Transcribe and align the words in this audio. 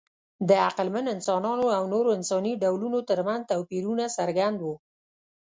د 0.49 0.51
عقلمن 0.67 1.05
انسانانو 1.15 1.65
او 1.77 1.83
نورو 1.93 2.09
انساني 2.17 2.53
ډولونو 2.63 2.99
ترمنځ 3.09 3.41
توپیرونه 3.51 4.05
څرګند 4.17 4.57
وو. 4.61 4.75